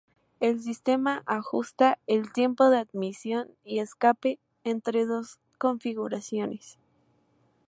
El 0.39 0.59
sistema 0.63 1.21
ajusta 1.27 1.99
el 2.07 2.33
tiempo 2.33 2.71
de 2.71 2.79
admisión 2.79 3.51
y 3.63 3.77
escape 3.81 4.39
entre 4.63 5.05
dos 5.05 5.37
configuraciones. 5.59 6.79